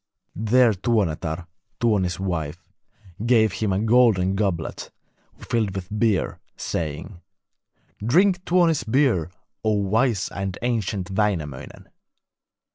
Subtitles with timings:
[0.35, 1.45] There Tuonetar,
[1.79, 2.67] Tuoni's wife,
[3.23, 4.89] gave him a golden goblet
[5.37, 7.21] filled with beer, saying:
[8.03, 9.29] 'Drink Tuoni's beer,
[9.63, 11.87] O wise and ancient Wainamoinen!'